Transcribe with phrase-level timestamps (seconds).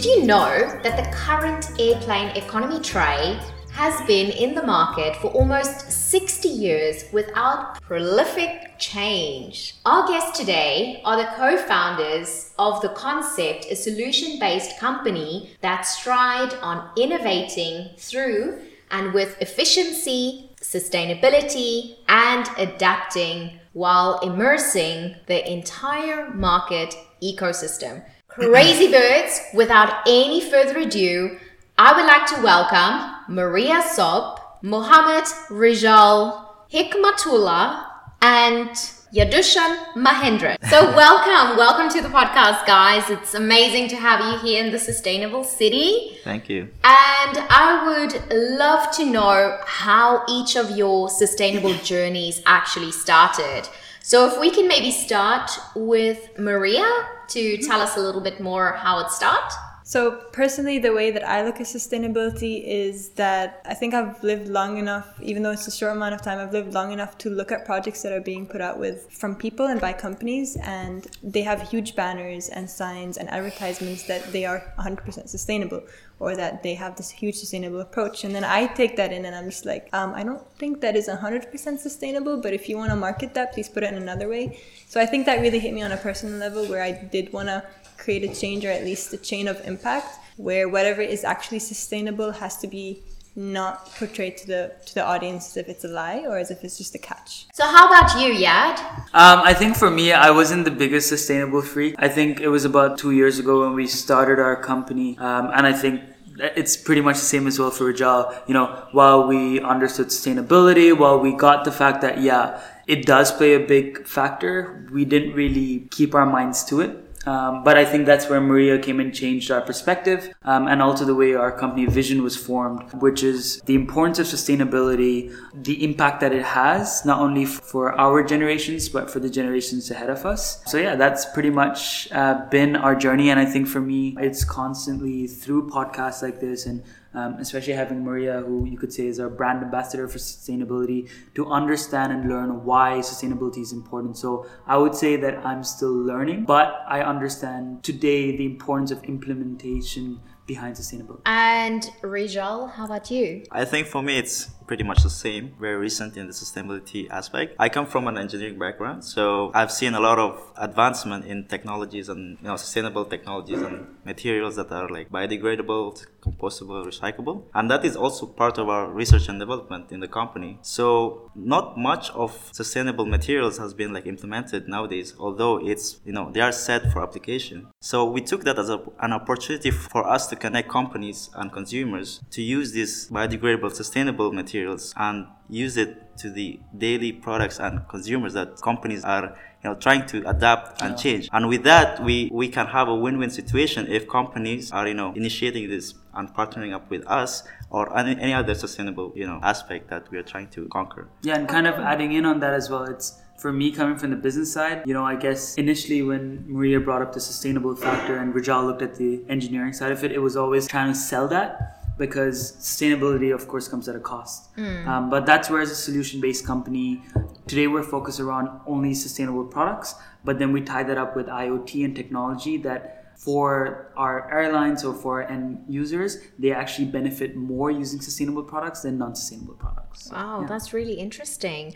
[0.00, 3.38] Did you know that the current airplane economy tray
[3.72, 9.74] has been in the market for almost 60 years without prolific change?
[9.84, 15.82] Our guests today are the co founders of The Concept, a solution based company that
[15.82, 18.58] stride on innovating through
[18.90, 28.02] and with efficiency, sustainability, and adapting while immersing the entire market ecosystem.
[28.30, 31.36] Crazy birds, without any further ado,
[31.76, 37.86] I would like to welcome Maria Sob, Mohammed Rijal Hikmatullah,
[38.22, 38.68] and
[39.12, 40.56] Yadushan Mahendra.
[40.68, 43.10] So, welcome, welcome to the podcast, guys.
[43.10, 46.18] It's amazing to have you here in the sustainable city.
[46.22, 46.68] Thank you.
[46.84, 53.68] And I would love to know how each of your sustainable journeys actually started.
[54.10, 56.84] So, if we can maybe start with Maria
[57.28, 57.64] to mm-hmm.
[57.64, 59.54] tell us a little bit more how it started.
[59.84, 64.48] So, personally, the way that I look at sustainability is that I think I've lived
[64.48, 67.30] long enough, even though it's a short amount of time, I've lived long enough to
[67.30, 71.06] look at projects that are being put out with from people and by companies, and
[71.22, 75.84] they have huge banners and signs and advertisements that they are 100% sustainable
[76.20, 78.24] or that they have this huge sustainable approach.
[78.24, 80.94] And then I take that in and I'm just like, um, I don't think that
[80.94, 84.28] is 100% sustainable, but if you want to market that, please put it in another
[84.28, 84.60] way.
[84.86, 87.48] So I think that really hit me on a personal level where I did want
[87.48, 87.64] to
[87.96, 92.32] create a change or at least a chain of impact where whatever is actually sustainable
[92.32, 93.02] has to be
[93.36, 96.64] not portrayed to the to the audience as if it's a lie or as if
[96.64, 97.46] it's just a catch.
[97.52, 98.78] So how about you, Yad?
[99.14, 101.94] Um, I think for me, I wasn't the biggest sustainable freak.
[101.98, 105.66] I think it was about two years ago when we started our company, um, and
[105.66, 106.02] I think
[106.38, 108.34] it's pretty much the same as well for Rijal.
[108.48, 113.30] You know, while we understood sustainability, while we got the fact that yeah, it does
[113.30, 117.09] play a big factor, we didn't really keep our minds to it.
[117.26, 121.04] Um, but I think that's where Maria came and changed our perspective um, and also
[121.04, 126.20] the way our company vision was formed, which is the importance of sustainability, the impact
[126.20, 130.62] that it has, not only for our generations, but for the generations ahead of us.
[130.66, 133.30] So, yeah, that's pretty much uh, been our journey.
[133.30, 136.82] And I think for me, it's constantly through podcasts like this and
[137.14, 141.46] um, especially having Maria, who you could say is our brand ambassador for sustainability, to
[141.46, 144.16] understand and learn why sustainability is important.
[144.16, 149.02] So I would say that I'm still learning, but I understand today the importance of
[149.04, 151.22] implementation behind sustainability.
[151.26, 153.44] And Rijal, how about you?
[153.52, 157.56] I think for me it's pretty much the same, very recent in the sustainability aspect.
[157.58, 162.08] I come from an engineering background, so I've seen a lot of advancement in technologies
[162.08, 167.42] and you know sustainable technologies and materials that are like biodegradable, compostable, recyclable.
[167.52, 170.60] And that is also part of our research and development in the company.
[170.62, 176.30] So not much of sustainable materials has been like implemented nowadays, although it's you know
[176.30, 177.66] they are set for application.
[177.80, 182.20] So we took that as a, an opportunity for us to connect companies and consumers
[182.30, 187.88] to use these biodegradable, sustainable materials materials and use it to the daily products and
[187.88, 190.96] consumers that companies are you know trying to adapt and yeah.
[190.96, 191.28] change.
[191.32, 195.12] And with that we we can have a win-win situation if companies are you know
[195.14, 199.88] initiating this and partnering up with us or any, any other sustainable you know aspect
[199.90, 201.08] that we are trying to conquer.
[201.22, 204.10] Yeah and kind of adding in on that as well it's for me coming from
[204.10, 208.18] the business side, you know, I guess initially when Maria brought up the sustainable factor
[208.18, 211.26] and Rijal looked at the engineering side of it, it was always trying to sell
[211.28, 214.56] that because sustainability, of course, comes at a cost.
[214.56, 214.86] Mm.
[214.86, 217.02] Um, but that's where, as a solution based company,
[217.46, 219.94] today we're focused around only sustainable products,
[220.24, 222.82] but then we tie that up with IoT and technology that
[223.16, 228.96] for our airlines or for end users, they actually benefit more using sustainable products than
[228.96, 230.10] non sustainable products.
[230.10, 230.46] Wow, yeah.
[230.46, 231.74] that's really interesting.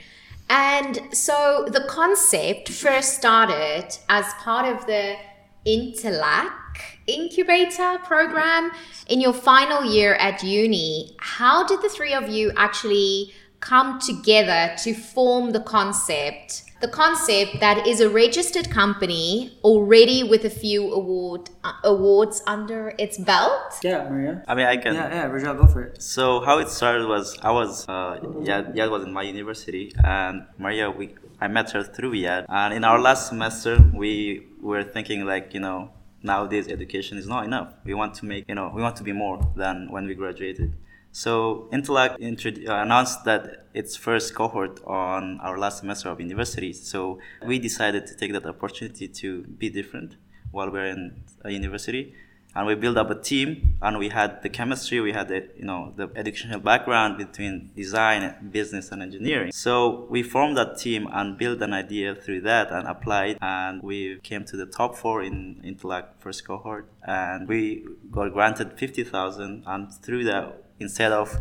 [0.49, 5.17] And so the concept first started as part of the
[5.67, 6.65] Intelak
[7.07, 8.71] incubator program
[9.09, 11.15] in your final year at uni.
[11.19, 16.65] How did the three of you actually come together to form the concept?
[16.81, 22.93] The concept that is a registered company already with a few award uh, awards under
[22.99, 23.79] its belt.
[23.83, 24.45] Yeah, Maria.
[24.47, 24.95] I mean, I can.
[24.95, 26.03] Yeah, yeah, Rajat, go for it.
[26.03, 30.47] So how it started was I was uh, Yad, Yad was in my university and
[30.59, 35.25] Maria we I met her through Yad and in our last semester we were thinking
[35.25, 35.91] like you know
[36.25, 37.75] nowadays education is not enough.
[37.85, 40.75] We want to make, you know, we want to be more than when we graduated.
[41.13, 46.73] So Intelak uh, announced that its first cohort on our last semester of university.
[46.73, 50.17] So we decided to take that opportunity to be different
[50.51, 52.15] while we're in a university
[52.55, 55.65] and we built up a team and we had the chemistry we had the you
[55.65, 59.53] know the educational background between design business and engineering.
[59.53, 64.19] So we formed that team and built an idea through that and applied and we
[64.23, 66.89] came to the top four in Intelak first cohort.
[67.07, 71.41] And we got granted 50000 and through that instead of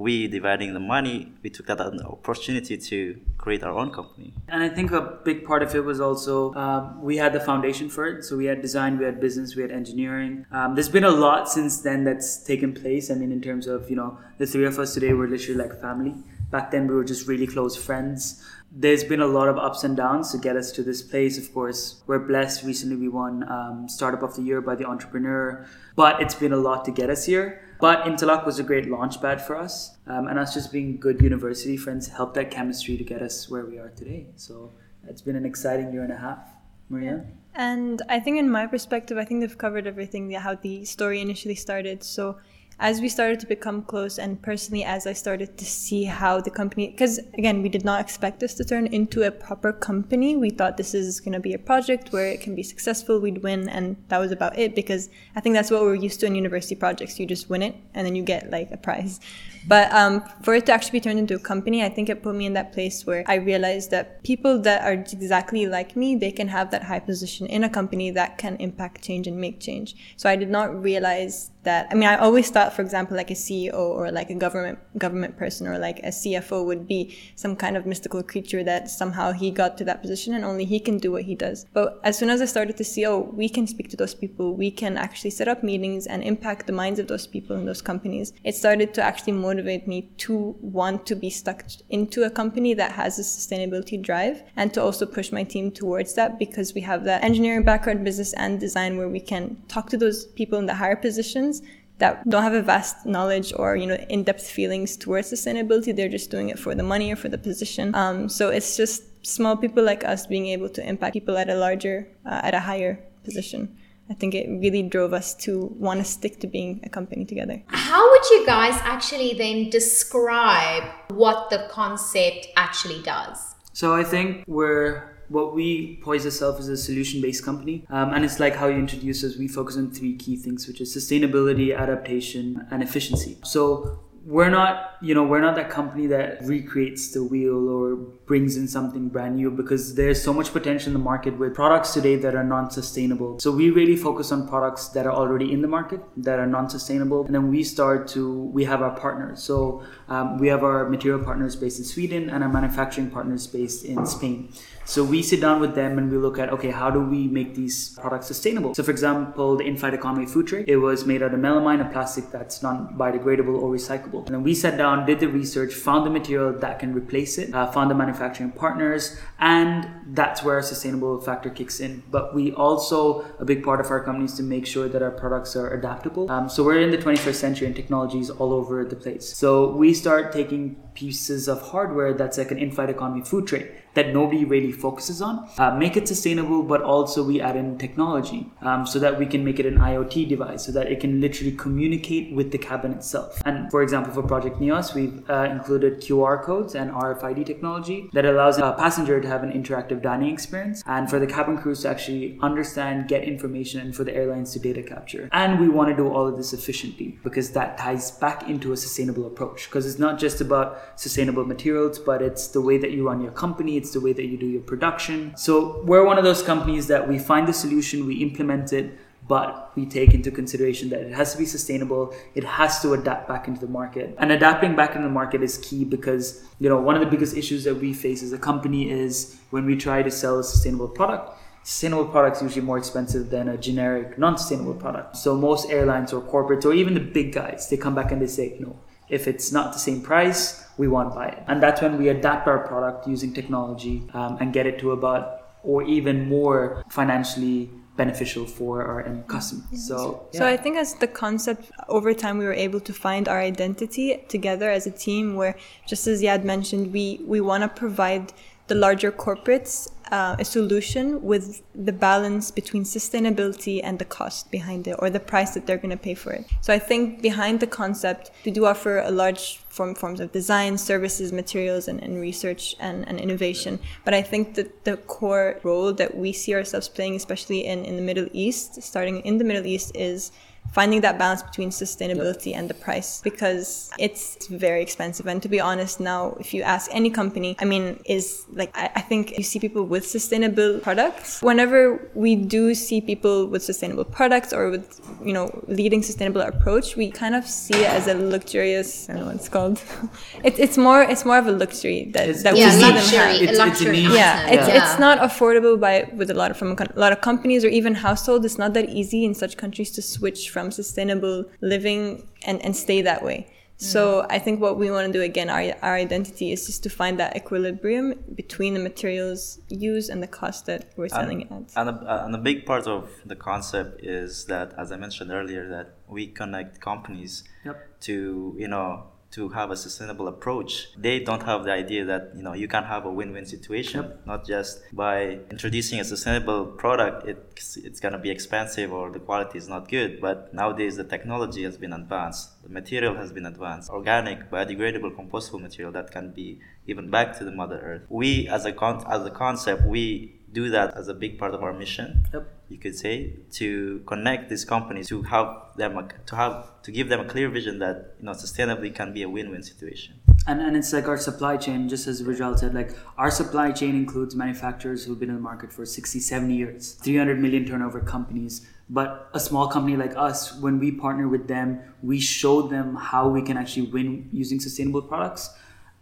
[0.00, 4.32] we dividing the money, we took that as an opportunity to create our own company.
[4.48, 7.90] And I think a big part of it was also um, we had the foundation
[7.90, 8.24] for it.
[8.24, 10.46] So we had design, we had business, we had engineering.
[10.52, 13.10] Um, there's been a lot since then that's taken place.
[13.10, 15.78] I mean, in terms of, you know, the three of us today, we're literally like
[15.80, 16.14] family.
[16.50, 18.42] Back then, we were just really close friends.
[18.72, 21.38] There's been a lot of ups and downs to get us to this place.
[21.38, 22.64] Of course, we're blessed.
[22.64, 26.56] Recently, we won um, Startup of the Year by the Entrepreneur, but it's been a
[26.56, 27.62] lot to get us here.
[27.80, 31.76] But Intelak was a great launchpad for us, um, and us just being good university
[31.76, 34.26] friends helped that chemistry to get us where we are today.
[34.36, 34.72] So
[35.08, 36.46] it's been an exciting year and a half.
[36.90, 37.24] Maria?
[37.54, 41.54] And I think, in my perspective, I think they've covered everything, how the story initially
[41.54, 42.02] started.
[42.02, 42.38] So
[42.80, 46.50] as we started to become close and personally as i started to see how the
[46.50, 50.36] company because again we did not expect this to turn into a proper company.
[50.36, 53.42] We thought this is going to be a project where it can be successful we'd
[53.42, 56.34] win and that was about it because i think that's what we're used to in
[56.34, 57.18] university projects.
[57.20, 59.20] You just win it and then you get like a prize.
[59.66, 62.34] But um, for it to actually be turned into a company, I think it put
[62.34, 66.32] me in that place where I realized that people that are exactly like me, they
[66.32, 69.94] can have that high position in a company that can impact change and make change.
[70.16, 73.34] So I did not realize that i mean i always thought for example like a
[73.34, 77.76] ceo or like a government government person or like a cfo would be some kind
[77.76, 81.12] of mystical creature that somehow he got to that position and only he can do
[81.12, 81.66] what he does.
[81.72, 84.54] But as soon as i started to see oh we can speak to those people.
[84.54, 87.82] We can actually set up meetings and impact the minds of those people in those
[87.82, 88.32] companies.
[88.44, 92.92] It started to actually motivate me to want to be stuck into a company that
[92.92, 97.04] has a sustainability drive and to also push my team towards that because we have
[97.04, 100.74] that engineering background business and design where we can talk to those people in the
[100.74, 101.59] higher positions
[102.00, 106.30] that don't have a vast knowledge or you know in-depth feelings towards sustainability they're just
[106.30, 109.82] doing it for the money or for the position um, so it's just small people
[109.84, 113.76] like us being able to impact people at a larger uh, at a higher position
[114.10, 117.62] I think it really drove us to want to stick to being a company together.
[117.68, 123.54] How would you guys actually then describe what the concept actually does?
[123.72, 127.86] So I think we're what we poise ourselves as a solution based company.
[127.88, 130.80] Um, and it's like how you introduce us, we focus on three key things, which
[130.80, 133.38] is sustainability, adaptation, and efficiency.
[133.44, 138.56] So we're not you know we're not that company that recreates the wheel or brings
[138.56, 142.16] in something brand new because there's so much potential in the market with products today
[142.16, 146.00] that are non-sustainable so we really focus on products that are already in the market
[146.18, 150.48] that are non-sustainable and then we start to we have our partners so um, we
[150.48, 154.52] have our material partners based in sweden and our manufacturing partners based in spain
[154.84, 157.54] so we sit down with them and we look at okay how do we make
[157.54, 161.32] these products sustainable so for example the in-flight economy food tray it was made out
[161.34, 165.28] of melamine a plastic that's non-biodegradable or recyclable and then we sat down, did the
[165.28, 170.42] research, found the material that can replace it, uh, found the manufacturing partners, and that's
[170.42, 172.02] where sustainable factor kicks in.
[172.10, 175.10] But we also, a big part of our company is to make sure that our
[175.10, 176.30] products are adaptable.
[176.30, 179.36] Um, so we're in the 21st century and technologies all over the place.
[179.36, 183.64] So we start taking pieces of hardware that's like an in-flight economy food tray
[183.94, 185.48] that nobody really focuses on.
[185.58, 189.44] Uh, make it sustainable, but also we add in technology um, so that we can
[189.44, 193.42] make it an IoT device so that it can literally communicate with the cabin itself.
[193.44, 198.24] And for example, for Project Neos, we've uh, included QR codes and RFID technology that
[198.24, 201.88] allows a passenger to have an interactive dining experience and for the cabin crews to
[201.88, 205.28] actually understand, get information, and for the airlines to data capture.
[205.32, 208.76] And we want to do all of this efficiently because that ties back into a
[208.76, 213.06] sustainable approach because it's not just about sustainable materials, but it's the way that you
[213.06, 215.34] run your company it's the way that you do your production.
[215.36, 219.70] So we're one of those companies that we find the solution, we implement it, but
[219.76, 223.46] we take into consideration that it has to be sustainable it has to adapt back
[223.46, 226.96] into the market and adapting back into the market is key because you know one
[226.96, 230.10] of the biggest issues that we face as a company is when we try to
[230.10, 235.36] sell a sustainable product sustainable products usually more expensive than a generic non-sustainable product so
[235.36, 238.56] most airlines or corporates or even the big guys they come back and they say
[238.58, 238.76] no
[239.10, 241.42] if it's not the same price, we won't buy it.
[241.48, 245.42] And that's when we adapt our product using technology um, and get it to about
[245.62, 249.86] or even more financially beneficial for our end customers.
[249.88, 250.38] So, yeah.
[250.38, 254.06] so I think as the concept over time, we were able to find our identity
[254.28, 255.34] together as a team.
[255.34, 255.54] Where,
[255.86, 258.32] just as Yad mentioned, we we want to provide
[258.70, 264.86] the larger corporates uh, a solution with the balance between sustainability and the cost behind
[264.86, 266.44] it or the price that they're going to pay for it.
[266.60, 270.78] So I think behind the concept, we do offer a large form forms of design,
[270.78, 273.80] services, materials, and, and research and, and innovation.
[274.04, 277.96] But I think that the core role that we see ourselves playing, especially in, in
[277.96, 280.30] the Middle East, starting in the Middle East, is
[280.72, 282.58] finding that balance between sustainability yep.
[282.58, 285.26] and the price because it's very expensive.
[285.26, 288.90] And to be honest, now if you ask any company, I mean, is like I,
[288.96, 291.42] I, think you see people with sustainable products.
[291.42, 296.96] Whenever we do see people with sustainable products or with you know leading sustainable approach,
[296.96, 299.08] we kind of see it as a luxurious.
[299.08, 299.82] I don't know what it's called.
[300.44, 303.42] it, it's more it's more of a luxury that it's, that yeah, we luxury, have.
[303.42, 304.04] It's, luxury.
[304.04, 304.78] It's yeah, it's, yeah.
[304.78, 307.94] it's not affordable by with a lot of from a lot of companies or even
[307.94, 308.44] households.
[308.44, 312.76] It's not that easy in such countries to switch from from sustainable living and, and
[312.76, 313.46] stay that way.
[313.76, 314.26] So mm.
[314.28, 317.18] I think what we want to do again, our, our identity is just to find
[317.18, 321.88] that equilibrium between the materials used and the cost that we're selling and, it at.
[321.88, 325.66] And a, and a big part of the concept is that, as I mentioned earlier,
[325.70, 327.98] that we connect companies yep.
[328.00, 332.42] to you know to have a sustainable approach they don't have the idea that you
[332.42, 334.02] know you can have a win-win situation.
[334.02, 334.26] Yep.
[334.26, 339.20] not just by introducing a sustainable product it's, it's going to be expensive or the
[339.20, 342.62] quality is not good but nowadays the technology has been advanced.
[342.62, 343.90] The material has been advanced.
[343.90, 348.02] Organic biodegradable compostable material that can be given back to the mother earth.
[348.08, 351.62] We as a con- as a concept we do that as a big part of
[351.62, 352.48] our mission yep.
[352.68, 357.08] you could say to connect these companies to have them a, to have to give
[357.08, 360.14] them a clear vision that you know sustainably can be a win-win situation.
[360.46, 363.94] And, and it's like our supply chain just as Rijal said like our supply chain
[363.94, 368.66] includes manufacturers who've been in the market for 60 70 years 300 million turnover companies.
[368.88, 373.28] But a small company like us when we partner with them we show them how
[373.28, 375.50] we can actually win using sustainable products.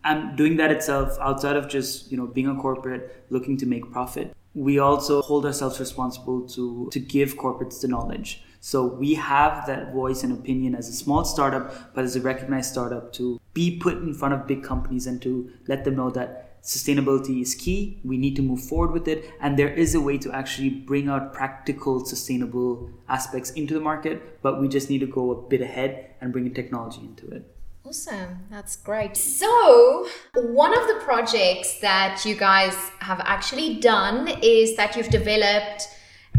[0.04, 3.90] And doing that itself outside of just you know being a corporate looking to make
[3.92, 8.42] profit we also hold ourselves responsible to to give corporates the knowledge.
[8.60, 12.72] So we have that voice and opinion as a small startup but as a recognized
[12.72, 16.60] startup to be put in front of big companies and to let them know that
[16.62, 20.18] sustainability is key we need to move forward with it and there is a way
[20.18, 25.06] to actually bring out practical sustainable aspects into the market but we just need to
[25.06, 27.57] go a bit ahead and bring technology into it
[27.88, 28.40] Awesome.
[28.50, 29.16] That's great.
[29.16, 35.88] So, one of the projects that you guys have actually done is that you've developed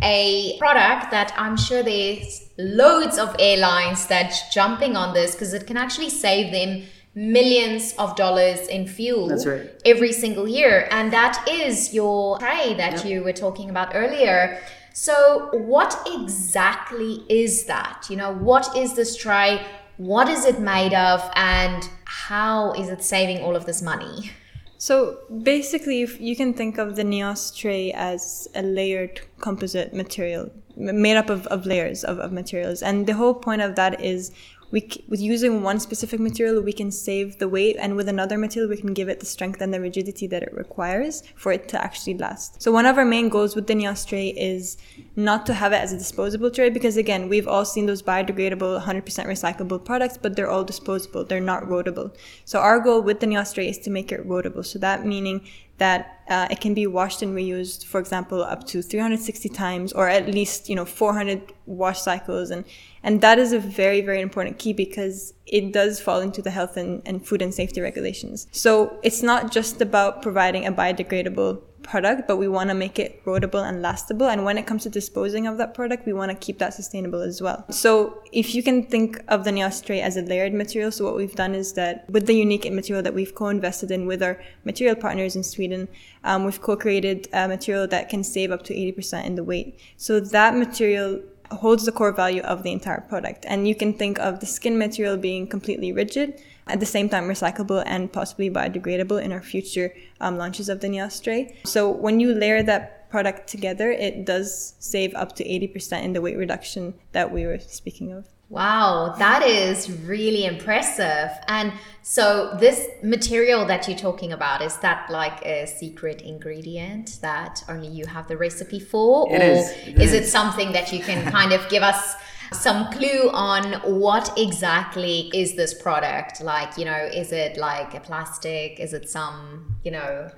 [0.04, 5.66] a product that I'm sure there's loads of airlines that's jumping on this because it
[5.66, 6.84] can actually save them
[7.16, 9.72] millions of dollars in fuel right.
[9.86, 10.88] every single year.
[10.92, 13.06] And that is your tray that yep.
[13.06, 14.62] you were talking about earlier.
[14.94, 18.06] So, what exactly is that?
[18.08, 19.66] You know, what is this tray?
[20.00, 24.32] What is it made of and how is it saving all of this money?
[24.78, 31.18] So basically, you can think of the Neos tray as a layered composite material made
[31.18, 32.82] up of, of layers of, of materials.
[32.82, 34.32] And the whole point of that is
[34.72, 38.70] we with using one specific material we can save the weight and with another material
[38.70, 41.82] we can give it the strength and the rigidity that it requires for it to
[41.82, 42.62] actually last.
[42.62, 44.78] So one of our main goals with the Neos tray is
[45.16, 48.84] not to have it as a disposable tray because again we've all seen those biodegradable
[48.84, 51.24] 100% recyclable products but they're all disposable.
[51.26, 52.16] They're not rotable.
[52.46, 54.66] So our goal with the Neos tray is to make it rotable.
[54.66, 55.42] So that meaning
[55.80, 60.08] that uh, it can be washed and reused, for example, up to 360 times or
[60.08, 62.52] at least, you know, 400 wash cycles.
[62.52, 62.66] And,
[63.02, 66.78] and that is a very, very important key because it does fall into the health
[66.78, 68.48] and, and food and safety regulations.
[68.52, 73.24] So it's not just about providing a biodegradable product, but we want to make it
[73.26, 74.32] rotable and lastable.
[74.32, 77.22] And when it comes to disposing of that product, we want to keep that sustainable
[77.22, 77.66] as well.
[77.72, 79.52] So if you can think of the
[79.86, 83.02] tray as a layered material, so what we've done is that with the unique material
[83.04, 85.88] that we've co-invested in with our material partners in Sweden,
[86.24, 89.80] um, we've co-created a material that can save up to 80% in the weight.
[89.98, 93.46] So that material holds the core value of the entire product.
[93.48, 97.26] And you can think of the skin material being completely rigid at the same time
[97.26, 101.58] recyclable and possibly biodegradable in our future um, launches of the Neos tray.
[101.66, 106.22] So when you layer that product together, it does save up to 80% in the
[106.22, 108.28] weight reduction that we were speaking of.
[108.50, 111.30] Wow, that is really impressive.
[111.48, 111.72] And
[112.02, 117.90] so, this material that you're talking about is that like a secret ingredient that only
[117.90, 121.00] you have the recipe for, it or is, it is, is it something that you
[121.00, 122.16] can kind of give us
[122.52, 126.42] some clue on what exactly is this product?
[126.42, 128.80] Like, you know, is it like a plastic?
[128.80, 130.30] Is it some, you know,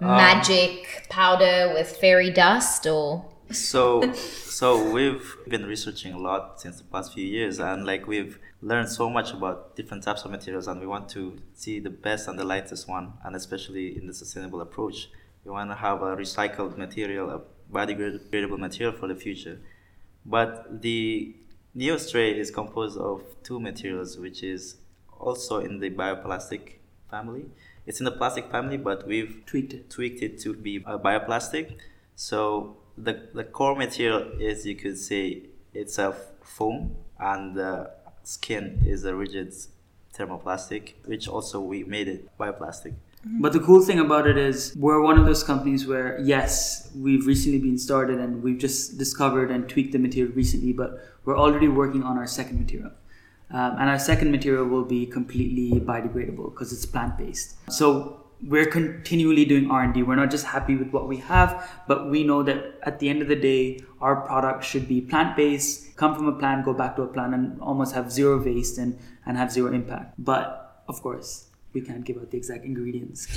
[0.00, 3.24] um, magic powder with fairy dust or?
[3.50, 8.40] So, so we've been researching a lot since the past few years, and like we've
[8.60, 12.26] learned so much about different types of materials, and we want to see the best
[12.26, 15.08] and the lightest one, and especially in the sustainable approach
[15.44, 17.40] We want to have a recycled material, a
[17.72, 19.60] biodegradable material for the future.
[20.24, 21.36] But the
[21.76, 24.76] Neos tray is composed of two materials, which is
[25.20, 26.76] also in the bioplastic
[27.10, 27.44] family.
[27.84, 29.90] It's in the plastic family, but we've Tweaked it.
[29.90, 31.76] tweaked it to be a bioplastic.
[32.14, 35.42] So the, the core material is, you could say,
[35.74, 37.90] it's a foam, and the
[38.22, 39.52] skin is a rigid
[40.14, 42.94] thermoplastic, which also we made it bioplastic.
[43.40, 47.26] But the cool thing about it is we're one of those companies where yes, we've
[47.26, 51.68] recently been started and we've just discovered and tweaked the material recently, but we're already
[51.68, 52.92] working on our second material.
[53.50, 57.56] Um, and our second material will be completely biodegradable because it's plant based.
[57.70, 60.02] So we're continually doing R&D.
[60.02, 63.22] We're not just happy with what we have, but we know that at the end
[63.22, 66.96] of the day, our product should be plant based, come from a plant, go back
[66.96, 70.14] to a plant, and almost have zero waste and, and have zero impact.
[70.18, 73.20] But of course, we can't give out the exact ingredients.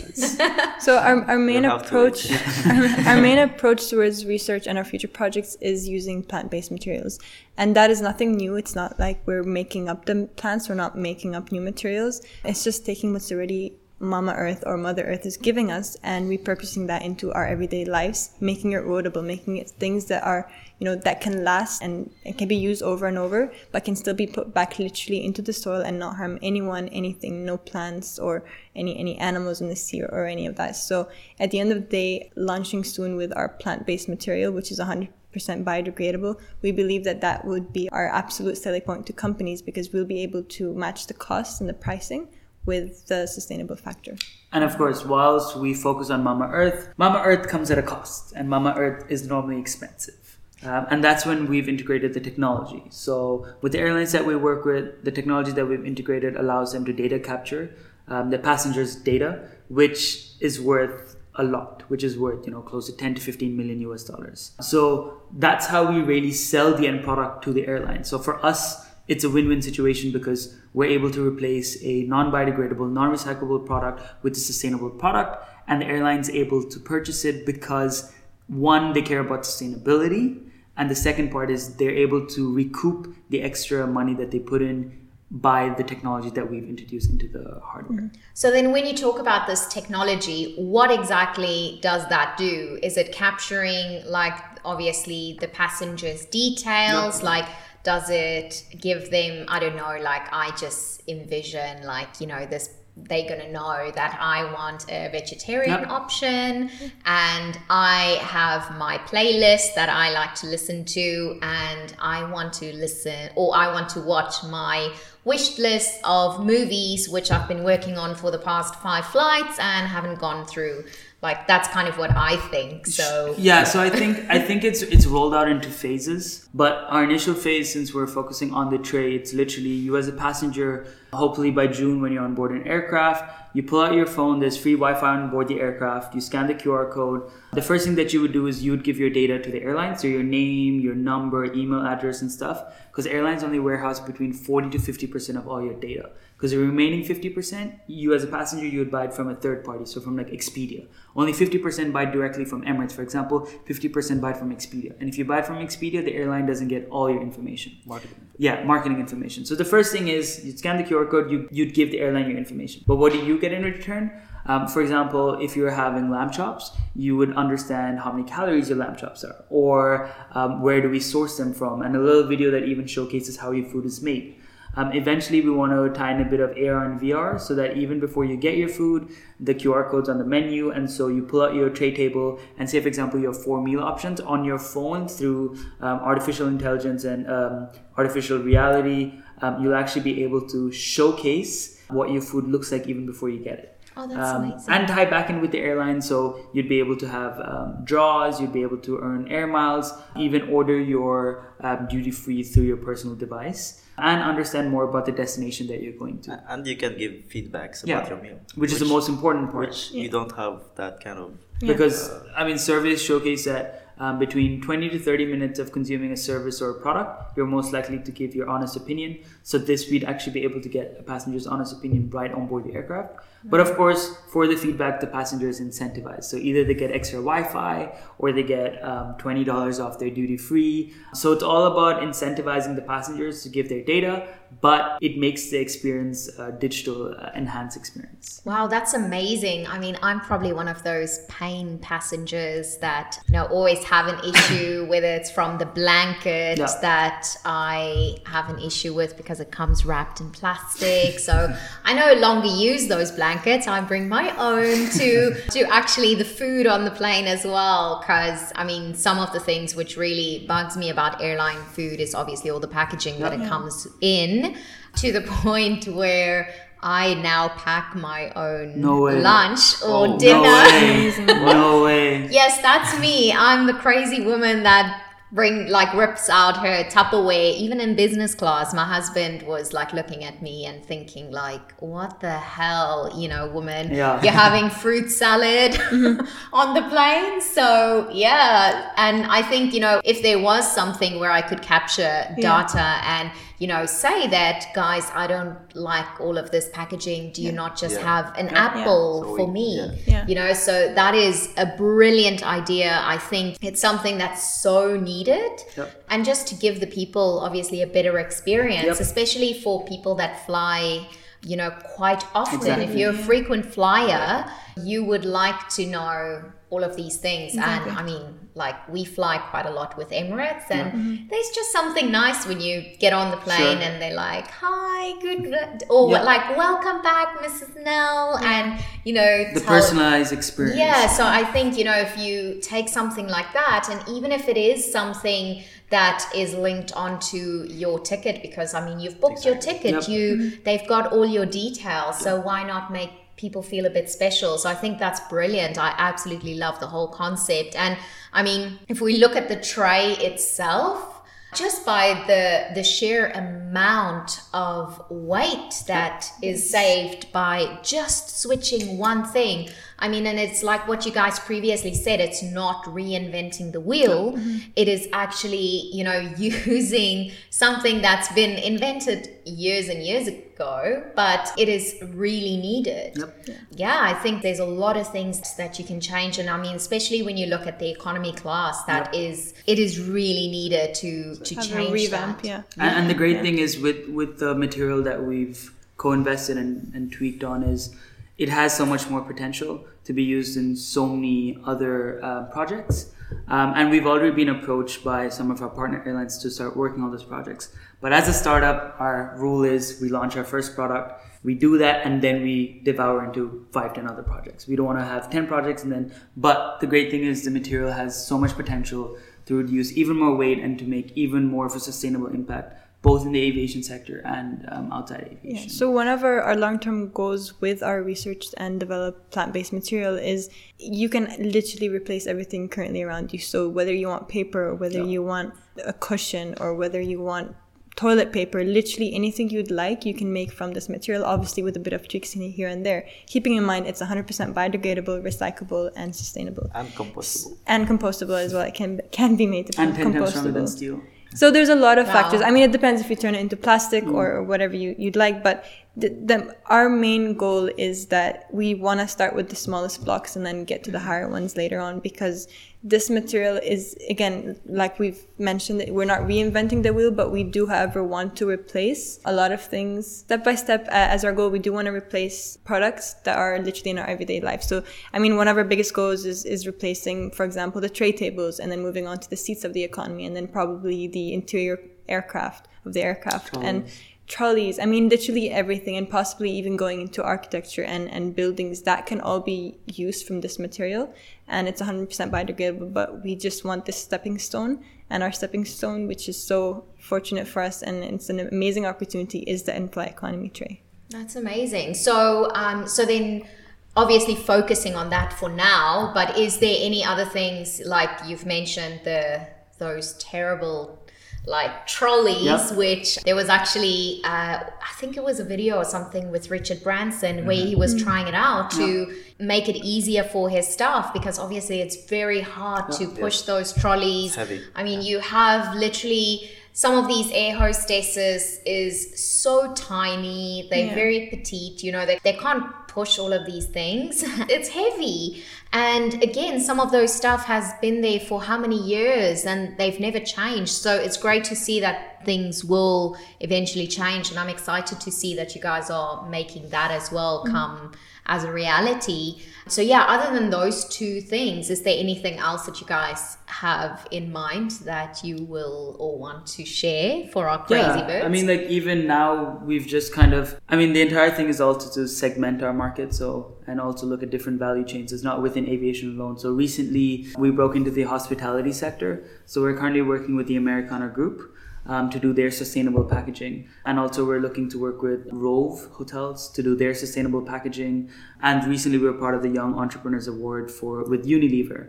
[0.79, 2.31] So our, our main We'll approach,
[2.65, 7.19] our, our main approach towards research and our future projects is using plant-based materials,
[7.57, 8.55] and that is nothing new.
[8.55, 10.69] It's not like we're making up the plants.
[10.69, 12.21] We're not making up new materials.
[12.45, 16.87] It's just taking what's already Mama Earth or Mother Earth is giving us and repurposing
[16.87, 20.95] that into our everyday lives, making it rotable, making it things that are, you know,
[20.95, 24.25] that can last and it can be used over and over, but can still be
[24.25, 28.43] put back literally into the soil and not harm anyone, anything, no plants or
[28.75, 30.75] any any animals in the sea or, or any of that.
[30.75, 31.09] So
[31.39, 35.09] at the end of the day, launching soon with our plant-based material, which is 100
[35.31, 39.93] percent biodegradable we believe that that would be our absolute selling point to companies because
[39.93, 42.27] we'll be able to match the cost and the pricing
[42.65, 44.17] with the sustainable factor
[44.51, 48.33] And of course, whilst we focus on Mama Earth, Mama Earth comes at a cost,
[48.35, 50.18] and Mama Earth is normally expensive.
[50.63, 52.83] Um, and that's when we've integrated the technology.
[52.89, 56.83] So, with the airlines that we work with, the technology that we've integrated allows them
[56.85, 57.73] to data capture
[58.09, 62.87] um, the passengers' data, which is worth a lot, which is worth you know close
[62.87, 64.51] to 10 to 15 million US dollars.
[64.61, 68.03] So that's how we really sell the end product to the airline.
[68.03, 73.65] So for us, it's a win-win situation because we're able to replace a non-biodegradable, non-recyclable
[73.65, 78.13] product with a sustainable product, and the airline's able to purchase it because
[78.47, 80.48] one, they care about sustainability,
[80.79, 84.61] and the second part is they're able to recoup the extra money that they put
[84.61, 84.97] in
[85.29, 87.99] by the technology that we've introduced into the hardware.
[87.99, 88.19] Mm-hmm.
[88.33, 92.79] So then when you talk about this technology, what exactly does that do?
[92.81, 97.21] Is it capturing like obviously the passengers' details?
[97.21, 97.47] Like
[97.83, 102.69] does it give them I don't know, like I just envision like, you know, this
[103.07, 105.89] they're gonna know that I want a vegetarian Yep.
[105.89, 106.69] option
[107.05, 112.73] and I have my playlist that I like to listen to and I want to
[112.73, 114.93] listen or I want to watch my
[115.25, 119.87] wish list of movies which I've been working on for the past five flights and
[119.87, 120.85] haven't gone through.
[121.21, 122.87] Like that's kind of what I think.
[122.87, 126.47] So Yeah, so I think I think it's it's rolled out into phases.
[126.53, 130.13] But our initial phase, since we're focusing on the tray, it's literally you as a
[130.13, 130.87] passenger.
[131.11, 134.39] Hopefully by June, when you're on board an aircraft, you pull out your phone.
[134.39, 136.15] There's free Wi-Fi on board the aircraft.
[136.15, 137.29] You scan the QR code.
[137.51, 139.61] The first thing that you would do is you would give your data to the
[139.61, 142.63] airline, so your name, your number, email address, and stuff.
[142.91, 146.11] Because airlines only warehouse between 40 to 50 percent of all your data.
[146.39, 149.35] Because the remaining 50 percent, you as a passenger, you would buy it from a
[149.35, 150.87] third party, so from like Expedia.
[151.13, 153.41] Only 50% buy directly from Emirates, for example.
[153.67, 154.97] 50% buy from Expedia.
[155.01, 157.73] And if you buy from Expedia, the airline doesn't get all your information.
[157.85, 158.29] Marketing.
[158.37, 159.43] Yeah, marketing information.
[159.43, 162.29] So the first thing is you scan the QR code, you, you'd give the airline
[162.29, 162.85] your information.
[162.87, 164.09] But what do you get in return?
[164.45, 168.77] Um, for example, if you're having lamb chops, you would understand how many calories your
[168.77, 172.49] lamb chops are, or um, where do we source them from, and a little video
[172.51, 174.37] that even showcases how your food is made.
[174.75, 177.77] Um, eventually, we want to tie in a bit of AR and VR so that
[177.77, 181.23] even before you get your food, the QR code's on the menu, and so you
[181.23, 184.43] pull out your tray table and say, for example, you have four meal options on
[184.43, 189.13] your phone through um, artificial intelligence and um, artificial reality.
[189.41, 193.39] Um, you'll actually be able to showcase what your food looks like even before you
[193.39, 193.78] get it.
[194.01, 194.73] Oh, that's Um, amazing.
[194.73, 196.17] and tie back in with the airline so
[196.53, 200.41] you'd be able to have um, draws you'd be able to earn air miles even
[200.57, 201.19] order your
[201.59, 205.99] um, duty free through your personal device and understand more about the destination that you're
[206.05, 207.97] going to And you can give feedbacks Yeah.
[207.97, 208.39] about your meal.
[208.55, 211.29] which, is the most important part Which you don't have that kind of.
[211.59, 211.97] because
[212.39, 213.65] i mean surveys showcase that
[214.01, 217.73] um, between 20 to 30 minutes of consuming a service or a product, you're most
[217.73, 219.17] likely to give your honest opinion.
[219.43, 222.63] So this we'd actually be able to get a passenger's honest opinion right on board
[222.63, 223.19] the aircraft.
[223.43, 226.25] But of course, for the feedback, the passenger is incentivized.
[226.25, 230.35] So either they get extra Wi-Fi or they get um, twenty dollars off their duty
[230.37, 230.93] free.
[231.13, 234.27] So it's all about incentivizing the passengers to give their data,
[234.61, 238.41] but it makes the experience a digital uh, enhanced experience.
[238.43, 239.67] Wow, that's amazing.
[239.67, 244.19] I mean, I'm probably one of those pain passengers that you know always have an
[244.35, 246.67] issue, whether it's from the blanket Yeah.
[246.81, 251.19] that I have an issue with because it comes wrapped in plastic.
[251.19, 253.28] So I no longer use those blankets.
[253.37, 257.99] I bring my own to to actually the food on the plane as well.
[257.99, 262.15] Because I mean, some of the things which really bugs me about airline food is
[262.15, 264.57] obviously all the packaging that it comes in,
[264.97, 266.53] to the point where.
[266.81, 270.39] I now pack my own No lunch or Oh, dinner.
[270.39, 271.13] No way.
[271.27, 272.27] no way.
[272.31, 273.33] Yes, that's me.
[273.33, 278.73] I'm the crazy woman that bring like rips out her Tupperware even in business class.
[278.73, 283.47] My husband was like looking at me and thinking like, "What the hell, you know,
[283.49, 283.93] woman?
[283.93, 284.21] Yeah.
[284.21, 286.25] You're having fruit salad mm-hmm.
[286.53, 291.31] on the plane." So, yeah, and I think, you know, if there was something where
[291.31, 296.49] I could capture data and you know, say that, guys, I don't like all of
[296.51, 297.31] this packaging.
[297.33, 298.05] Do you not just Yeah.
[298.15, 299.75] have an apple So for we- me?
[299.77, 300.13] yeah.
[300.13, 300.25] Yeah.
[300.27, 303.01] You know, so that is a brilliant idea.
[303.03, 305.51] I think it's something that's so needed.
[305.77, 306.03] Yep.
[306.09, 308.99] And just to give the people obviously a better experience, Yep.
[309.07, 311.07] especially for people that fly,
[311.45, 312.81] you know, quite often.
[312.81, 314.45] If you're a frequent flyer,
[314.91, 317.53] you would like to know all of these things.
[317.55, 317.89] Exactly.
[317.91, 321.27] And I mean, like we fly quite a lot with Emirates, and mm-hmm.
[321.29, 323.87] there's just something nice when you get on the plane Sure.
[323.87, 326.23] and they're like, "Hi, good," or Yeah.
[326.23, 327.81] like, "Welcome back, Mrs.
[327.83, 330.77] Nell," and you know, The tell- personalized experience.
[330.77, 334.47] yeah, so I think, you know, if you take something like that, and even if
[334.49, 339.55] it is something that is linked onto your ticket, because I mean, you've booked your
[339.55, 340.07] ticket, Yep.
[340.09, 340.63] you mm-hmm.
[340.65, 344.57] they've got all your details, so why not make people feel a bit special?
[344.57, 345.77] So I think that's brilliant.
[345.77, 347.75] I absolutely love the whole concept.
[347.75, 347.97] And
[348.33, 351.15] I mean, if we look at the tray itself,
[351.55, 359.25] just by the the sheer amount of weight that is saved by just switching one
[359.25, 363.81] thing i mean and it's like what you guys previously said it's not reinventing the
[363.81, 364.57] wheel mm-hmm.
[364.75, 371.51] It is actually you know using something that's been invented years and years ago but
[371.57, 373.47] it is really needed Yep.
[373.71, 376.75] yeah, I think there's a lot of things that you can change, and I mean,
[376.75, 381.35] especially when you look at the economy class, that is it is really needed to
[381.35, 382.47] to Have change a revamp, that.
[382.47, 382.61] yeah.
[382.77, 387.11] And, and the great thing is with with the material that we've co-invested and, and
[387.11, 387.93] tweaked on is
[388.39, 393.11] it has so much more potential to be used in so many other uh, projects.
[393.47, 397.03] Um, and we've already been approached by some of our partner airlines to start working
[397.03, 397.75] on those projects.
[398.01, 402.05] But as a startup, our rule is we launch our first product, we do that,
[402.05, 404.67] and then we devour into five, ten other projects.
[404.67, 407.51] We don't want to have 10 projects and then, but the great thing is the
[407.51, 411.65] material has so much potential to reduce even more weight and to make even more
[411.65, 415.51] of a sustainable impact, both in the aviation sector and um, outside Yeah.
[415.51, 415.69] aviation.
[415.69, 420.49] So one of our, our long-term goals with our research and develop plant-based material is
[420.77, 423.39] you can literally replace everything currently around you.
[423.39, 425.53] So whether you want paper or whether you want
[425.85, 427.55] a cushion or whether you want
[427.95, 431.79] toilet paper, literally anything you'd like, you can make from this material, obviously with a
[431.79, 433.05] bit of tweaks in here and there.
[433.27, 436.69] Keeping in mind it's 100% biodegradable, recyclable, and sustainable.
[436.75, 437.57] and compostable.
[437.67, 438.63] And compostable as well.
[438.63, 440.69] It can can be made to and 10 times stronger than compostable.
[440.69, 441.01] steel.
[441.35, 442.13] So there's a lot of Wow.
[442.13, 442.41] factors.
[442.41, 445.15] I mean, it depends if you turn it into plastic or, or whatever you, you'd
[445.15, 445.43] like.
[445.43, 445.63] But
[445.99, 450.35] the, the, our main goal is that we want to start with the smallest blocks
[450.35, 452.47] and then get to the higher ones later on because
[452.81, 457.67] this material is, again, like we've mentioned, we're not reinventing the wheel, but we do,
[457.67, 461.49] however, want to replace a lot of things step by step uh, as our goal.
[461.49, 464.63] We do want to replace products that are literally in our everyday life.
[464.63, 468.13] So, I mean, one of our biggest goals is, is replacing, for example, the tray
[468.13, 471.33] tables and then moving on to the seats of the economy and then probably the
[471.33, 473.85] interior aircraft of the aircraft and
[474.29, 474.79] trolleys.
[474.79, 479.19] I mean, literally everything and possibly even going into architecture and, and buildings that can
[479.19, 481.13] all be used from this material.
[481.47, 484.85] And it's 100% biodegradable, but we just want this stepping stone.
[485.09, 489.39] And our stepping stone, which is so fortunate for us and it's an amazing opportunity,
[489.39, 490.83] is the in-flight economy tray.
[491.09, 491.95] That's amazing.
[491.95, 493.47] So, um, so then
[493.95, 499.01] obviously focusing on that for now, but is there any other things like you've mentioned
[499.03, 499.47] the
[499.79, 500.98] those terrible
[501.45, 502.73] like trolleys, Yeah.
[502.73, 506.83] which there was actually, uh, I think it was a video or something with Richard
[506.83, 511.39] Branson where he was trying it out to make it easier for his staff because
[511.39, 514.27] obviously it's very hard to push those trolleys.
[514.27, 514.61] It's heavy.
[514.75, 520.67] I mean, you have literally some of these air hostesses is so tiny.
[520.69, 520.95] They're Yeah.
[520.95, 521.83] very petite.
[521.83, 524.23] You know, they, they can't push all of these things.
[524.49, 525.43] it's heavy.
[525.71, 529.99] And again, some of those stuff has been there for how many years and they've
[529.99, 530.71] never changed.
[530.71, 534.31] So it's great to see that things will eventually change.
[534.31, 537.53] And I'm excited to see that you guys are making that as well mm-hmm.
[537.53, 537.91] come
[538.29, 539.41] as a reality.
[539.67, 544.07] So yeah, other than those two things, is there anything else that you guys have
[544.11, 548.25] in mind that you will or want to share for our crazy birds?
[548.25, 550.59] I mean, like even now we've just kind of.
[550.69, 554.23] I mean, the entire thing is also to segment our market, so and also look
[554.23, 555.11] at different value chains.
[555.11, 556.37] It's not within aviation alone.
[556.37, 559.23] So recently we broke into the hospitality sector.
[559.45, 561.55] So we're currently working with the Americana Group.
[561.93, 563.53] Um, to do their sustainable packaging,
[563.87, 568.11] and also we're looking to work with Rove Hotels to do their sustainable packaging.
[568.49, 571.81] And recently, we were part of the Young Entrepreneurs Award for with Unilever.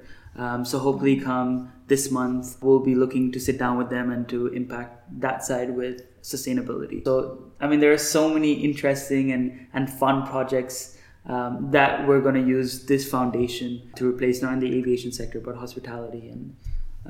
[0.44, 4.26] Um, so hopefully, come this month, we'll be looking to sit down with them and
[4.30, 7.04] to impact that side with sustainability.
[7.04, 12.22] So, I mean, there are so many interesting and, and fun projects um, that we're
[12.22, 16.56] going to use this foundation to replace not in the aviation sector, but hospitality and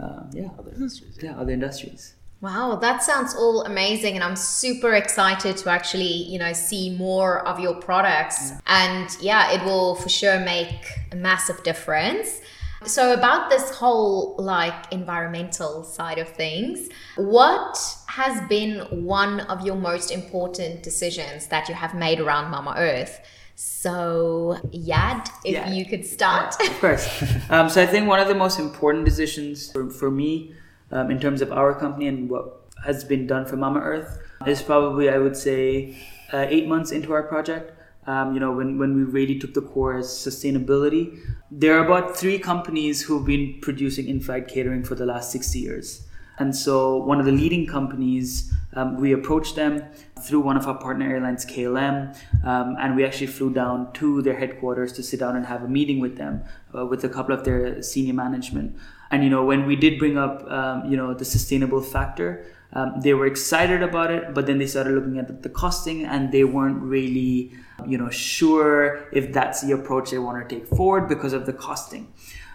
[0.01, 1.19] uh, yeah, Other industries.
[1.23, 2.15] yeah, other industries.
[2.41, 7.47] Wow, that sounds all amazing, and I'm super excited to actually, you know, see more
[7.47, 8.53] of your products.
[8.67, 12.41] And yeah, it will for sure make a massive difference.
[12.87, 17.77] So, about this whole like environmental side of things, what
[18.07, 23.21] has been one of your most important decisions that you have made around Mama Earth?
[23.55, 25.71] So, Yad, if Yeah.
[25.71, 26.55] you could start.
[26.59, 27.07] Of course.
[27.51, 30.55] Um, so I think one of the most important decisions for, for me
[30.91, 34.63] um, in terms of our company and what has been done for Mama Earth is
[34.63, 35.97] probably, I would say,
[36.33, 37.73] uh, eight months into our project.
[38.07, 41.19] Um, you know, when, when we really took the core as sustainability,
[41.51, 46.07] there are about three companies who've been producing in-flight catering for the last 60 years.
[46.39, 49.85] And so one of the leading companies, um, we approached them
[50.23, 54.39] through one of our partner airlines, KLM, um, and we actually flew down to their
[54.39, 56.43] headquarters to sit down and have a meeting with them,
[56.75, 58.75] uh, with a couple of their senior management.
[59.11, 63.01] And you know, when we did bring up, um, you know, the sustainable factor, um,
[63.01, 66.45] they were excited about it, but then they started looking at the, costing, and they
[66.45, 67.53] weren't really,
[67.85, 71.53] you know, sure if that's the approach they want to take forward because of the
[71.53, 72.13] costing.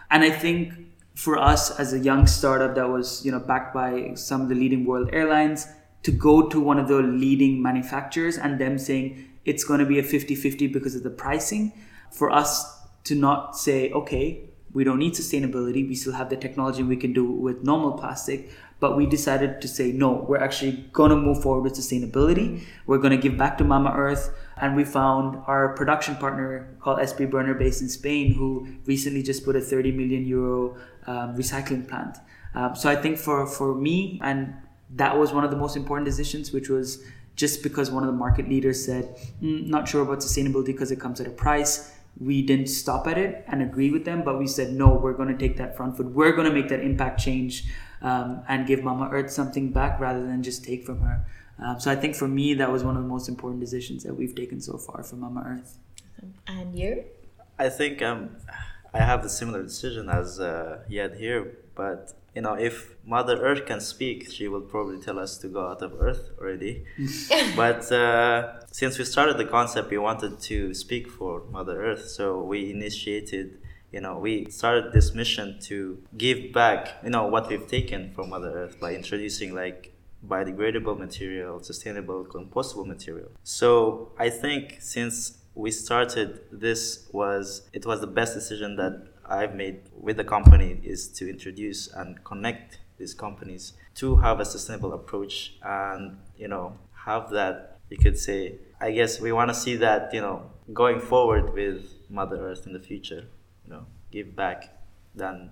[0.09, 0.73] And I think
[1.15, 4.55] for us as a young startup that was you know backed by some of the
[4.55, 5.67] leading world airlines
[6.03, 9.97] to go to one of the leading manufacturers and them saying it's going to be
[9.97, 11.71] a 50-50 because of the pricing
[12.11, 16.83] for us to not say okay we don't need sustainability we still have the technology
[16.83, 20.73] we can do it with normal plastic but we decided to say no we're actually
[20.93, 24.75] going to move forward with sustainability we're going to give back to mama earth and
[24.75, 29.55] we found our production partner called SB Burner based in Spain who recently just put
[29.55, 32.17] a 30 million euro um, recycling plant.
[32.53, 34.53] Um, so I think for, for me, and
[34.91, 37.03] that was one of the most important decisions, which was
[37.35, 40.99] just because one of the market leaders said, mm, not sure about sustainability because it
[40.99, 41.91] comes at a price.
[42.19, 45.30] We didn't stop at it and agree with them, but we said, no, we're going
[45.30, 46.08] to take that front foot.
[46.08, 47.65] We're going to make that impact change
[48.01, 51.25] um, and give Mama Earth something back rather than just take from her.
[51.63, 54.13] Um, so I think for me, that was one of the most important decisions that
[54.13, 55.78] we've taken so far for Mama Earth.
[56.47, 57.04] and you?
[57.58, 58.36] I think um,
[58.95, 63.65] I have the similar decision as uh, Yad here, but you know, if Mother Earth
[63.65, 66.86] can speak, she will probably tell us to go out of Earth already.
[67.58, 72.41] but uh, since we started the concept, we wanted to speak for Mother Earth, so
[72.41, 73.60] we initiated.
[73.91, 78.29] You know, we started this mission to give back, you know, what we've taken from
[78.29, 79.93] Mother Earth by introducing like
[80.25, 83.29] biodegradable material, sustainable, compostable material.
[83.43, 89.55] So I think since we started this was it was the best decision that I've
[89.55, 94.93] made with the company is to introduce and connect these companies to have a sustainable
[94.93, 99.77] approach and you know have that you could say I guess we want to see
[99.77, 103.25] that you know going forward with Mother Earth in the future
[103.63, 104.77] you know give back
[105.15, 105.51] than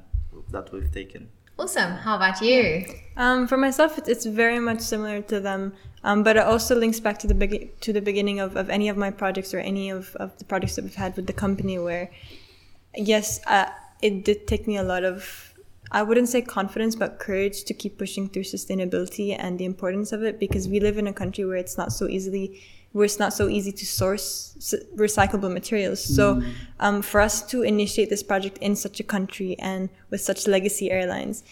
[0.49, 1.29] that we've taken.
[1.57, 1.91] Awesome.
[1.93, 2.85] How about you?
[3.15, 6.99] Um, for myself, it- it's very much similar to them, um, but it also links
[6.99, 9.89] back to the begi- to the beginning of, of any of my projects or any
[9.91, 11.77] of, of the projects that we've had with the company.
[11.77, 12.09] Where,
[12.95, 13.67] yes, uh,
[14.01, 15.52] it did take me a lot of,
[15.93, 20.23] I wouldn't say confidence, but courage to keep pushing through sustainability and the importance of
[20.23, 22.61] it because we live in a country where it's not so easily
[22.93, 24.55] where it's not so easy to source
[24.95, 26.03] recyclable materials.
[26.03, 26.43] So,
[26.79, 30.91] um, for us to initiate this project in such a country and with such legacy
[30.91, 31.43] airlines,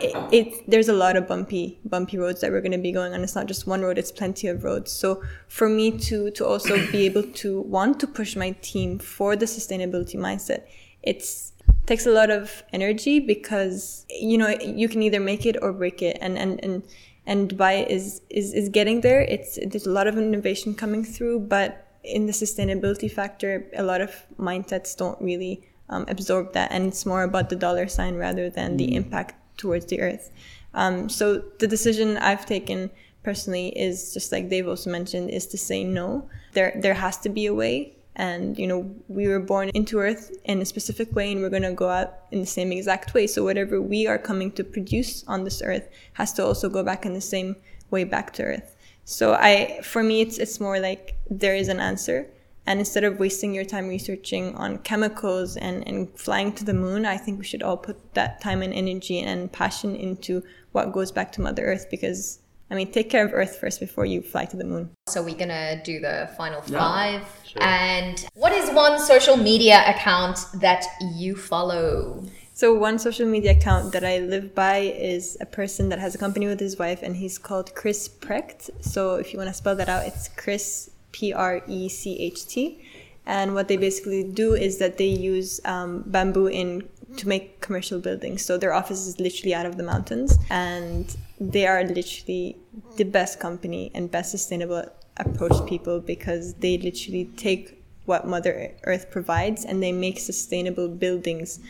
[0.00, 3.14] it, it, there's a lot of bumpy bumpy roads that we're going to be going
[3.14, 3.22] on.
[3.22, 4.92] It's not just one road it's plenty of roads.
[4.92, 9.34] So for me to to also be able to want to push my team for
[9.36, 10.62] the sustainability mindset
[11.06, 11.52] it's
[11.86, 16.02] takes a lot of energy because you know you can either make it or break
[16.02, 16.82] it and and and
[17.26, 21.38] and dubai is is is getting there it's there's a lot of innovation coming through
[21.40, 26.86] but in the sustainability factor a lot of mindsets don't really um, absorb that and
[26.86, 30.30] it's more about the dollar sign rather than the impact towards the earth.
[30.74, 32.90] Um, so the decision I've taken
[33.22, 36.28] personally is just like Dave also mentioned is to say no.
[36.52, 37.95] There there has to be a way.
[38.16, 41.72] And you know, we were born into Earth in a specific way, and we're gonna
[41.72, 43.26] go out in the same exact way.
[43.26, 47.04] So whatever we are coming to produce on this Earth has to also go back
[47.04, 47.56] in the same
[47.90, 48.74] way back to Earth.
[49.04, 52.26] So I, for me, it's it's more like there is an answer,
[52.66, 57.06] and instead of wasting your time researching on chemicals and, and flying to the moon,
[57.06, 61.12] I think we should all put that time and energy and passion into what goes
[61.12, 64.44] back to Mother Earth because, I mean, take care of Earth first before you fly
[64.46, 64.90] to the moon.
[65.08, 67.22] So we're gonna do the final Yeah, five.
[67.44, 67.62] sure.
[67.62, 72.24] And what is one social media account that you follow?
[72.54, 76.18] So one social media account that I live by is a person that has a
[76.18, 78.70] company with his wife, and he's called Chris Precht.
[78.80, 82.46] So if you want to spell that out, it's Chris P R E C H
[82.46, 82.82] T.
[83.26, 87.98] And what they basically do is that they use um, bamboo in to make commercial
[88.00, 88.44] buildings.
[88.44, 92.56] So their office is literally out of the mountains, and they are literally
[92.96, 94.84] the best company and best sustainable
[95.18, 101.60] approach people because they literally take what Mother Earth provides and they make sustainable buildings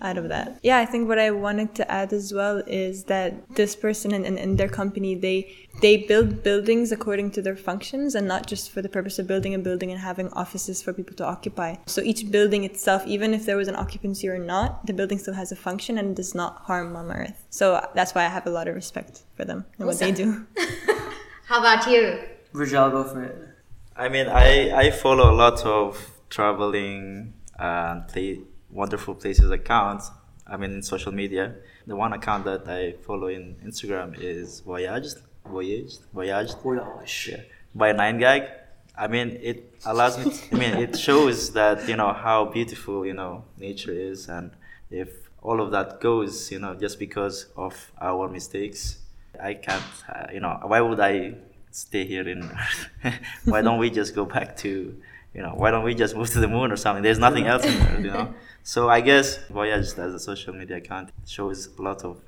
[0.00, 0.58] out of that.
[0.62, 4.26] Yeah, I think what I wanted to add as well is that this person and,
[4.26, 8.70] and, and their company they they build buildings according to their functions and not just
[8.70, 11.76] for the purpose of building a building and having offices for people to occupy.
[11.86, 15.34] So each building itself, even if there was an occupancy or not, the building still
[15.34, 17.44] has a function and does not harm Mama Earth.
[17.50, 20.46] So that's why I have a lot of respect for them and what they do.
[21.46, 22.20] How about you?
[22.52, 23.36] Rijal, go for it.
[23.94, 28.40] I mean, I, I follow a lot of traveling and play
[28.76, 30.10] wonderful places accounts.
[30.46, 31.54] I mean, in social media.
[31.88, 36.58] The one account that I follow in Instagram is Voyaged, Voyaged, Voyaged.
[36.62, 37.28] Voyage.
[37.32, 37.42] Yeah.
[37.74, 38.42] By Nine Gag.
[38.96, 40.30] I mean, it allows me.
[40.30, 44.52] To, I mean, it shows that you know how beautiful you know nature is, and
[44.90, 45.08] if
[45.42, 48.98] all of that goes, you know, just because of our mistakes,
[49.42, 49.84] I can't.
[50.08, 51.34] Uh, you know, why would I
[51.72, 52.40] stay here in?
[53.44, 54.96] why don't we just go back to?
[55.36, 57.02] You know, why don't we just move to the moon or something?
[57.02, 58.34] There's nothing else in there, you know.
[58.62, 62.20] So I guess Voyage as a social media account shows a lot of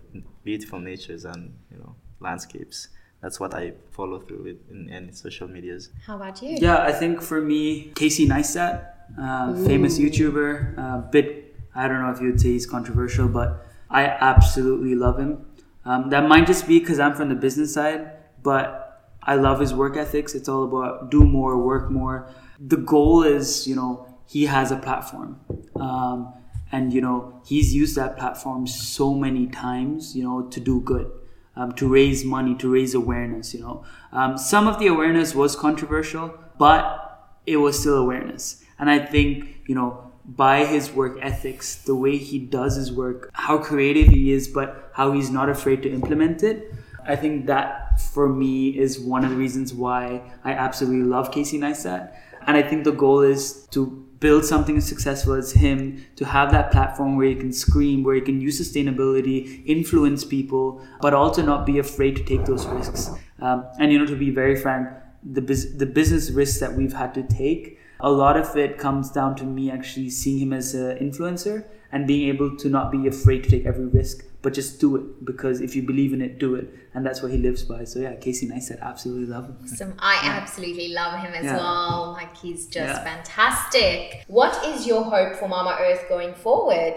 [0.44, 2.88] beautiful natures and you know landscapes.
[3.20, 5.90] That's what I follow through with in any social medias.
[6.06, 6.56] How about you?
[6.60, 8.86] Yeah, I think for me, Casey Neistat,
[9.20, 13.66] uh, famous YouTuber, uh, bit, I don't know if you would say he's controversial, but
[13.90, 15.44] I absolutely love him.
[15.84, 18.12] Um, that might just be because I'm from the business side,
[18.44, 20.36] but I love his work ethics.
[20.36, 22.28] It's all about do more, work more.
[22.60, 25.40] The goal is, you know, he has a platform.
[25.76, 26.32] Um,
[26.70, 31.10] and, you know, he's used that platform so many times, you know, to do good
[31.58, 33.52] um, to raise money, to raise awareness.
[33.52, 38.62] You know, um, some of the awareness was controversial, but it was still awareness.
[38.78, 43.30] And I think you know by his work ethics, the way he does his work,
[43.32, 46.72] how creative he is, but how he's not afraid to implement it.
[47.04, 51.58] I think that for me is one of the reasons why I absolutely love Casey
[51.58, 52.14] Neistat.
[52.48, 53.86] And I think the goal is to
[54.20, 58.16] build something as successful as him, to have that platform where you can scream, where
[58.16, 63.10] you can use sustainability, influence people, but also not be afraid to take those risks.
[63.40, 64.88] Um, and you know, to be very frank,
[65.22, 69.10] the bus- the business risks that we've had to take, a lot of it comes
[69.10, 73.06] down to me actually seeing him as an influencer and being able to not be
[73.06, 76.38] afraid to take every risk, but just do it because if you believe in it,
[76.38, 77.84] do it, and that's what he lives by.
[77.84, 79.58] So yeah, Casey Neistat, absolutely love him.
[79.62, 79.92] Awesome.
[79.98, 81.56] I absolutely love him as Yeah.
[81.58, 82.12] well.
[82.20, 83.04] Like he's just Yeah.
[83.04, 84.24] fantastic.
[84.26, 86.94] What is your hope for Mama Earth going forward?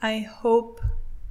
[0.00, 0.80] I hope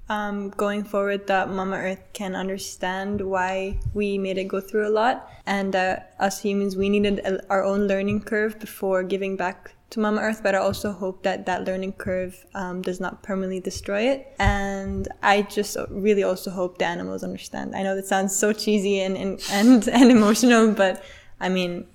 [0.10, 4.92] um, going forward that Mama Earth can understand why we made it go through a
[5.02, 9.76] lot, and that us humans we needed a, our own learning curve before giving back
[9.94, 10.42] to Mama Earth.
[10.44, 15.08] But I also hope that that learning curve um, does not permanently destroy it, and
[15.22, 17.76] I just really also hope the animals understand.
[17.76, 21.04] I know that sounds so cheesy and and and, and emotional, but
[21.40, 21.88] I mean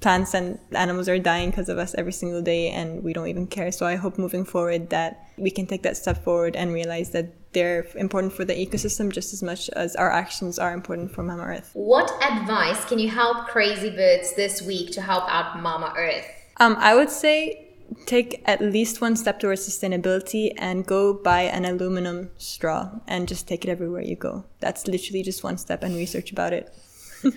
[0.00, 3.46] plants and animals are dying because of us every single day and we don't even
[3.46, 7.10] care so i hope moving forward that we can take that step forward and realize
[7.10, 11.22] that they're important for the ecosystem just as much as our actions are important for
[11.22, 15.94] mama earth What advice can you help crazy birds this week to help out Mama
[15.96, 16.41] Earth?
[16.62, 17.62] Um, i would say
[18.06, 23.46] take at least one step towards sustainability and go buy an aluminum straw and just
[23.46, 24.44] take it everywhere you go.
[24.60, 26.74] That's literally just one step and research about it.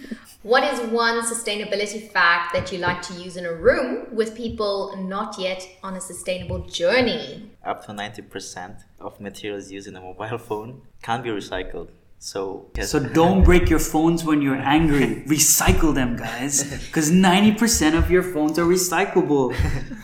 [0.46, 4.96] What is one sustainability fact that you like to use in a room with people
[4.96, 7.50] not yet on a sustainable journey?
[7.64, 11.90] Up to 90% of materials used in a mobile phone can be recycled.
[12.26, 15.22] So, So don't break your phones when you're angry.
[15.28, 19.56] Recycle them, guys, because 90% of your phones are recyclable.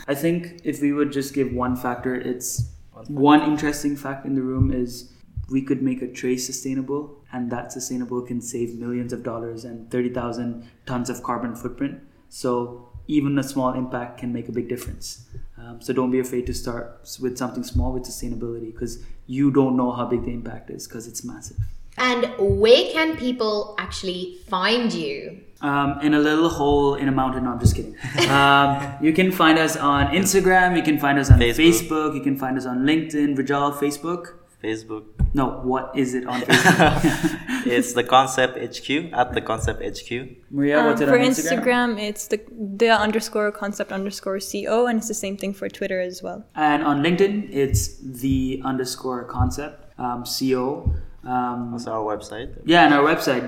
[0.08, 2.70] I think if we would just give one factor, it's
[3.08, 5.12] one interesting fact in the room is
[5.50, 9.90] we could make a tray sustainable, and that sustainable can save millions of dollars and
[9.90, 12.02] 30,000 tons of carbon footprint.
[12.30, 15.28] So even a small impact can make a big difference.
[15.58, 19.76] Um, so don't be afraid to start with something small with sustainability because you don't
[19.76, 21.58] know how big the impact is because it's massive.
[21.98, 25.42] And where can people actually find you?
[25.62, 27.44] um, in a little hole in a mountain.
[27.44, 27.96] No, I'm just kidding.
[28.30, 30.76] Um, you can find us on Instagram.
[30.76, 31.72] You can find us on Facebook.
[31.88, 32.16] Facebook.
[32.16, 33.36] You can find us on LinkedIn.
[33.38, 34.34] Rijal, Facebook.
[34.64, 37.66] Facebook, No, what is it on Facebook?
[37.66, 40.10] it's the Concept HQ at the Concept HQ.
[40.52, 41.96] Maria, Um, what's it for on Instagram?
[41.96, 42.40] Instagram, it's the
[42.78, 46.46] the underscore concept underscore co, and it's the same thing for Twitter as well.
[46.56, 50.94] And on LinkedIn, it's the underscore concept um, co.
[51.24, 52.50] Um, Also our website.
[52.66, 53.48] yeah, and our website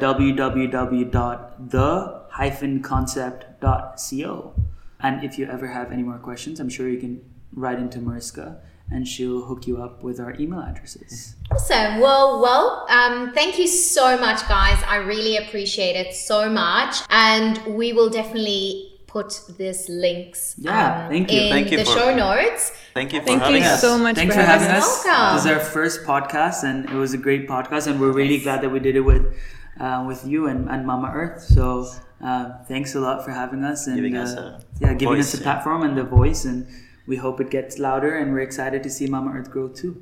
[3.24, 4.54] www.the-concept.co.
[5.00, 7.22] And if you ever have any more questions, I'm sure you can
[7.54, 8.58] write into Mariska,
[8.92, 11.36] and she'll hook you up with our email addresses.
[11.52, 12.00] Awesome.
[12.00, 14.82] Well, well, um, thank you so much, guys.
[14.88, 16.98] I really appreciate it so much.
[17.10, 21.42] And we will definitely put this links Yeah, um, thank you.
[21.42, 22.72] in Thank you the for- show notes.
[22.96, 23.82] Thank you for Thank having you us.
[23.82, 25.06] so much Thanks for for having having us.
[25.06, 25.36] Welcome.
[25.36, 28.62] This is our first podcast, and it was a great podcast, and we're really glad
[28.64, 29.24] that we did it with
[29.80, 31.42] uh, with you and, and Mama Earth.
[31.42, 31.88] So
[32.24, 34.46] uh, thanks a lot for having us and Giving uh, us a
[34.82, 35.44] yeah, giving voice, us a yeah.
[35.44, 36.66] platform and the voice, and
[37.08, 38.16] we hope it gets louder.
[38.18, 40.02] And we're excited to see Mama Earth grow too.